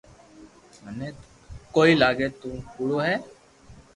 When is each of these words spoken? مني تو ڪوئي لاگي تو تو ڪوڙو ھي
مني 0.83 1.07
تو 1.19 1.25
ڪوئي 1.75 1.93
لاگي 2.01 2.27
تو 2.39 2.39
تو 2.41 2.49
ڪوڙو 2.73 2.97
ھي 3.05 3.15